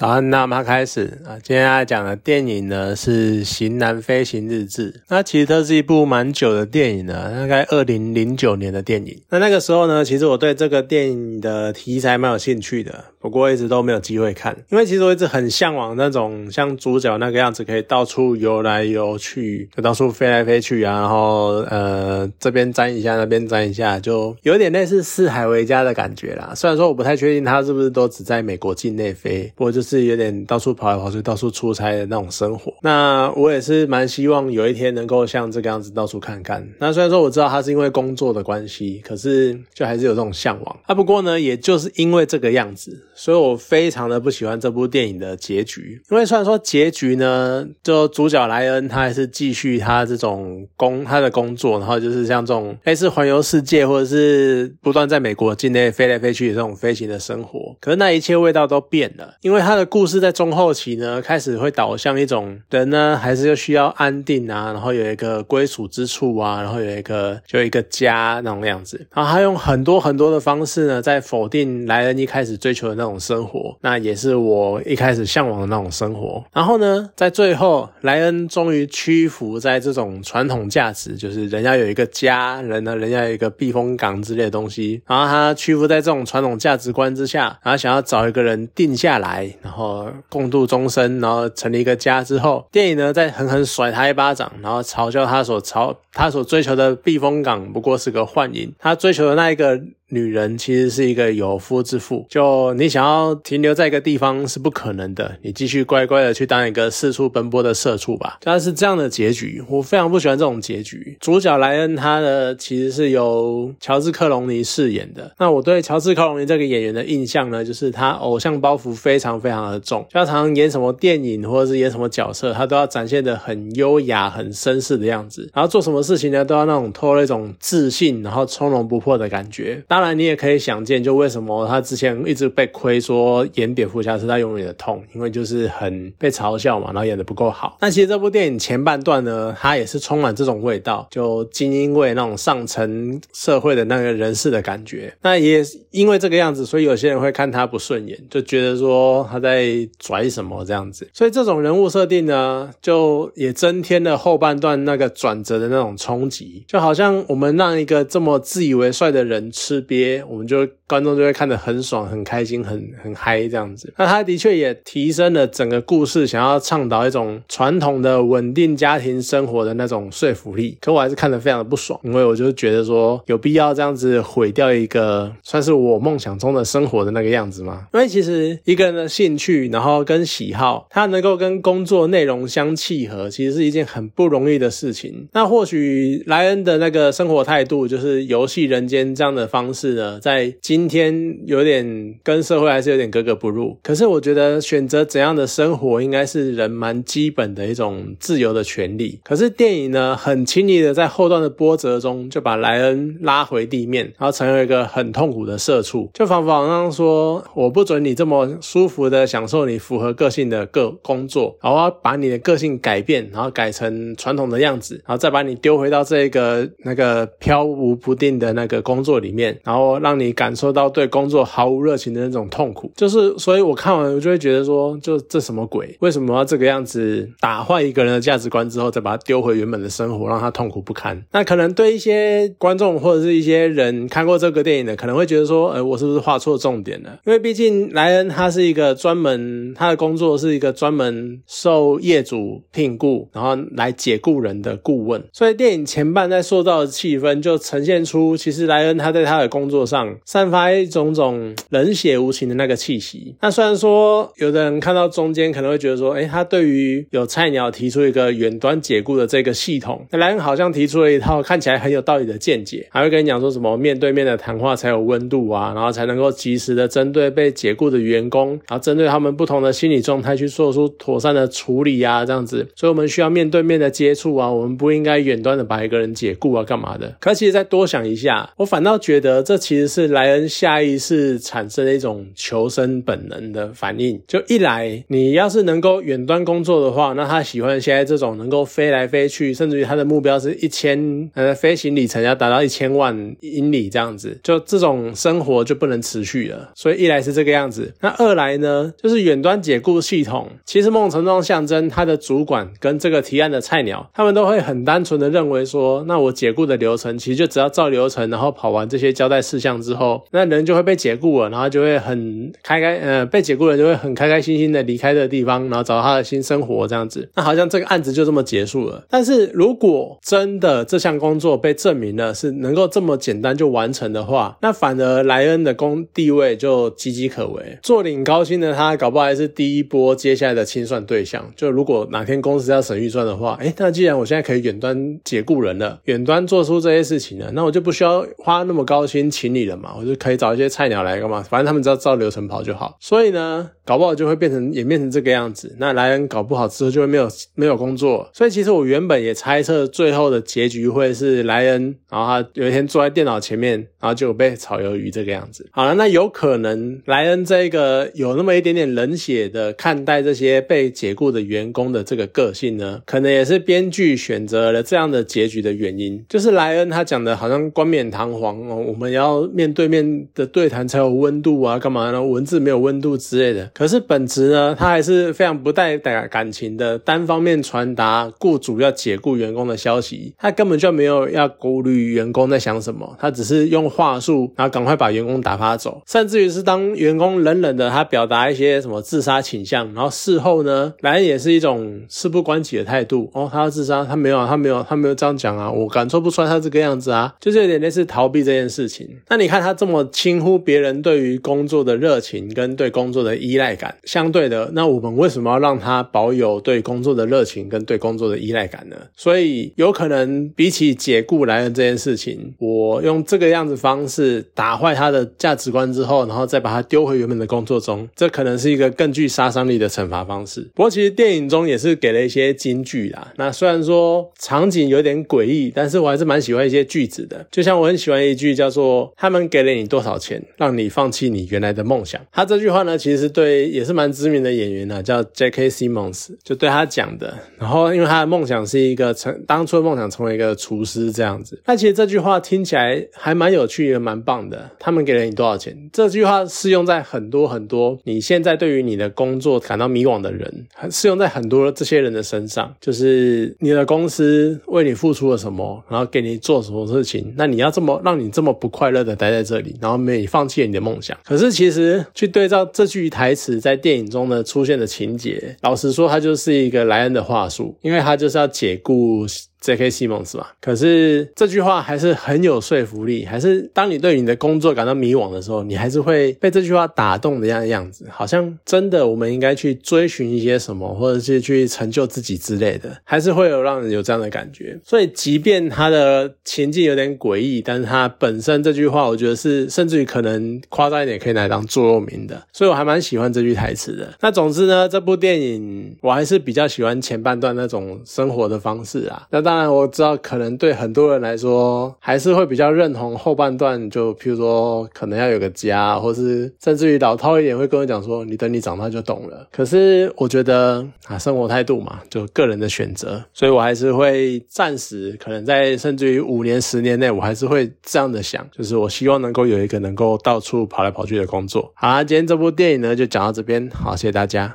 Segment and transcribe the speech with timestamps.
[0.00, 1.36] 好，那我们开始啊。
[1.42, 4.90] 今天要讲的电影呢是《型男飞行日志》。
[5.08, 9.20] 那其实它是一部蛮久的电影了，大概二零零九年的电影。
[9.28, 14.56] 那那个时候呢，其实我对这个电影的题材蛮有兴趣的，不过一直都没有机会看。
[14.70, 26.54] 因为其实我一直很向往那种像主角那个样子，可以到处游来游去，就到处飞来飞去啊，然后呃这边沾一下，那边沾一下，就有点类似四海为家的感觉啦。
[26.54, 29.80] 虽然说我不太确定他是不是都只在美国境内飞，不过就。
[29.90, 32.72] 是有点到处跑来跑去、到处出差的那种生活。
[32.82, 36.64] 那我也是蛮希望有一天能够像这个样子到处看看。
[36.78, 40.78] 那虽然说我知道他是因为工作的关系，可是就还是有这种向往。
[40.86, 46.00] 啊，不过呢，也就是因为这个样子，所以我非常的不喜欢这部电影的结局。
[46.10, 57.76] 因为虽然说结局呢，就主角莱恩他还是继续他这种工他的工作，然后就是像这种类似环游世界或者是不断在美国境内飞来飞去的这种飞行的生活。
[57.78, 59.90] 可是那一切味道都变了，因为他的。
[59.90, 69.04] 故事在中后期呢，开始会导向一种人呢，还是需要安定啊，然后有一个归属之处啊，然后有一个就一个家那种样子。
[69.12, 76.44] 然后他用很多很多的方式呢，在否定莱恩一开始追求的那种生活，那也是我一开始向往的那种生活。
[76.52, 85.02] 然后呢，在最后，莱恩终于屈服在这种传统价值，就是人要有一个家，人呢，人要有一个避风港之类的东西。
[85.06, 89.50] 然后他屈服在这种传统价值观之下，然后想要找一个人定下来。
[89.62, 99.80] 然后共度终身，然后成立一个家之后，电影呢再狠狠甩他一巴掌，然后嘲笑他所嘲他所追求的避风港不过是个幻影，他追求的那一个。
[100.10, 108.38] 女人其实是一个有夫之妇，就你想要停留在一个地方是不可能的，你继续乖乖的去当一个四处奔波的社畜吧。
[108.40, 111.16] 他是这样的结局，我非常不喜欢这种结局。
[111.20, 115.32] 主角莱恩他的其实是由乔治克隆尼饰演的。
[115.38, 129.82] 那我对乔治克隆尼这个演员的印象呢，就是他偶像包袱非常非常的重，就常常演什么电影或者是演什么角色，他都要展现的很优雅、很绅士的样子，然后做什么事情呢，都要那种透露一种自信，然后从容不迫的感觉。
[129.86, 137.76] 当当然，你也可以想见，就为什么他之前一直被亏说演蝙蝠侠是他永远的痛，因为就是很被嘲笑嘛，然后演的不够好。
[137.82, 145.14] 那其实这部电影前半段呢，它也是充满这种味道，就精英味那种上层社会的那个人士的感觉。
[145.20, 151.06] 那也因为这个样子，所以有些人会看他不顺眼，就觉得说他在拽什么这样子。
[151.12, 159.84] 所以这种人物设定呢，就也增添了后半段那个转折的那种冲击，就好像我们让一个这么自以为帅的人吃。
[159.90, 163.92] 憋，我们就观众就会看得很爽、很开心、很很嗨这样子。
[163.98, 170.78] 那他的确也提升了整个故事，想要倡导一种传统的稳定家庭生活的那种说服力。
[170.80, 177.88] 可我还是看得非常的不爽，因为我就觉得说有必要这样子毁掉一个算是我梦想中的生活的那个样子吗？
[177.92, 185.26] 因为其实一个人的兴趣，然后跟喜好，他能够跟工作内容相契合，其实是一件很不容易的事情。
[185.32, 189.79] 那或许莱恩的那个生活态度，就是游戏人间这样的方式。
[189.80, 193.78] 是的，在今天有点跟社会还是有点格格不入。
[193.82, 199.18] 可是我觉得选择怎样的生活，应该是人蛮基本的一种自由的权利。
[199.24, 219.58] 可是电影呢，很轻易的在后段的波折中，就把莱恩拉回地面，然后成为一个很痛苦的社畜，就仿佛好像说，我不准你这么舒服的享受你符合个性的个工作，然后要把你的个性改变，然后改成传统的样子，然后再把你丢回到这个那个飘无不定的那个工作里面。
[219.70, 225.96] 然后让你感受到对工作毫无热情的那种痛苦，就是所以我看完我就会觉得说，就这什么鬼？
[226.00, 231.24] 为什么要这个样子打坏一个人的价值观之后，再把他丢回原本的生活，让他痛苦不堪？
[231.30, 237.20] 那可能对一些观众或者是一些人看过这个电影的，可能会觉得说，呃，我是不是画错重点了？
[237.24, 253.34] 因为毕竟莱恩他是一个专门他的工作是一个专门受业主聘雇，然后来解雇人的顾问，所以电影前半在塑造的气氛就呈现出，其实莱恩他在他的工作上散发一种种冷血无情的那个气息。
[253.42, 272.68] 那虽然说有的人看到中间可能会觉得说，哎，他对于有菜鸟提出一个远端解雇的这个系统，莱恩好像提出了一套看起来很有道理的见解，还会跟你讲说什么面对面的谈话才有温度啊，然后才能够及时的针对被解雇的员工，然后针对他们不同的心理状态去做出妥善的处理啊，这样子。
[272.76, 277.16] 所以我们需要面对面的接触啊，我们不应该远端的把一个人解雇啊，干嘛的？
[277.18, 279.39] 可其实再多想一下，我反倒觉得。
[279.42, 284.20] 这其实是莱恩下意识产生的一种求生本能的反应。
[284.26, 296.70] 就一来，你要是能够远端工作的话，那他喜欢现在这种能够飞来飞去，甚至于他的目标是一千呃飞行里程要达到一千万英里这样子，就这种生活就不能持续了。
[296.74, 317.26] 所以一来是这个样子，那二来呢，就是远端解雇系统，其实某种程度上象征他的主管跟这个提案的菜鸟，他们都会很单纯的认为说，那我解雇的流程其实就只要照流程，然后跑完这些交代事项之后，那人就会被解雇了，然后就会很开开呃被解雇了就会很开开心心的离开这个地方，然后找到他的新生活这样子。
[317.34, 319.04] 那好像这个案子就这么结束了。
[319.08, 327.78] 但是如果真的这项工作被证明了是能够这么简单就完成的话，那反而莱恩的工地位就岌岌可危。
[327.82, 331.50] 坐领高薪的他，搞不好还是第一波接下来的清算对象。
[331.54, 341.42] 就如果哪天公司要审预算的话，哎，那既然我现在可以远端解雇人了，远端做出这些事情了，那我就不需要花那么高薪先请你了嘛，我就可以找一些菜鸟来干嘛？
[341.42, 342.96] 反正他们只要照流程跑就好。
[343.00, 345.76] 所以呢，搞不好就会变成演变成这个样子。
[345.78, 348.28] 那莱恩搞不好之后就会没有没有工作。
[348.32, 355.68] 所以其实我原本也猜测最后的结局会是莱恩，然后他有一天坐在电脑前面，然后就被炒鱿鱼这个样子。
[355.72, 366.24] 好了，那有可能莱恩这个有那么一点点冷血的看待这些被解雇的员工的这个个性呢，可能也是编剧选择了这样的结局的原因。
[366.28, 372.22] 就是莱恩他讲的好像冠冕堂皇哦，我们要面对面的对谈才有温度啊，干嘛呢？
[372.22, 373.70] 文字没有温度之类的。
[373.74, 380.34] 可是本质呢，他还是非常不带感感情的，单方面传达雇主要解雇员工的消息。
[380.38, 386.02] 他根本就没有要顾虑员工在想什么，他只是用话术，然后赶快把员工打发走。
[386.06, 393.30] 甚至于是当员工冷冷的他表达一些什么自杀倾向，然后事后呢，莱恩也是一种事不关己的态度。
[393.32, 398.99] 哦，他要自杀，他没有，他没有，他没有这样讲啊，我感受不出来他这个样子啊，就是有点类似逃避这件事情。
[399.28, 408.96] 那你看他这么轻忽别人对于工作的热情跟对工作的依赖感，相对的，那我们为什么要让他保有对工作的热情跟对工作的依赖感呢？
[409.16, 420.62] 所以有可能比起解雇莱恩这件事情，我用这个样子方式打坏他的价值观之后，然后再把他丢回原本的工作中，这可能是一个更具杀伤力的惩罚方式。
[420.74, 423.32] 不过其实电影中也是给了一些金句啦。
[423.36, 427.46] 那虽然说场景有点诡异，但是我还是蛮喜欢一些句子的。
[427.50, 428.80] 就像我很喜欢一句叫做
[429.16, 432.20] “他们给了你多少钱，让你放弃你原来的梦想”。
[432.32, 435.68] 他这句话呢，其实对也是蛮知名的演员啊，叫 J.K.
[435.68, 437.34] Simmons，就对他讲的。
[437.58, 441.60] 然后因为他的梦想是一个成当初的梦想成为一个厨师这样子。
[441.66, 444.70] 那其实这句话听起来还蛮有趣，也蛮棒的。
[444.78, 445.76] 他们给了你多少钱？
[445.92, 452.74] 这句话适用在很多很多你现在对于你的工作感到迷惘的人，适用在很多这些人的身上。
[452.80, 461.14] 就是你的公司为你付出了什么，然后给你做什么事情，那你要这么让你这么不快乐的待在这里，然后没放弃了你的梦想。
[461.22, 469.26] 可是其实去对照这句台词在电影中呢出现的情节，老实说，它就是一个莱恩的话术，因为他就是要解雇。
[469.60, 469.90] J.K.
[469.90, 473.26] 西蒙斯嘛，可是这句话还是很有说服力。
[473.26, 484.78] 还是当你对你的工作感到迷惘的时候，你还是会被这句话打动的样样子，好像真的我们应该去追寻一些什么，或者是去成就自己之类的，还是会有让人有这样的感觉。
[484.82, 492.42] 所以，即便他的情境有点诡异，但是他本身这句话，我觉得是甚至于可能夸张一点，可以拿来当座右铭的。
[492.52, 494.14] 所以我还蛮喜欢这句台词的。
[494.20, 499.26] 那总之呢，这部电影我还是比较喜欢前半段那种生活的方式啊。
[499.30, 509.48] 那当然，我知道可能对很多人来说，还是会比较认同后半段，就譬如说，可能要有个家，或是甚至于老套一点，会跟我讲说，你等你长大就懂了。
[509.50, 521.72] 可是我觉得啊，生活态度嘛，就个人的选择，所以我还是会暂时，可能在甚至于五年、十年内，我还是会这样的想，就是我希望能够有一个能够到处跑来跑去的工作。
[521.74, 524.48] 好啦，今天这部电影呢，就讲到这边，好，谢谢大家。